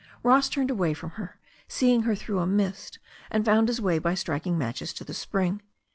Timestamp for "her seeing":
1.11-2.01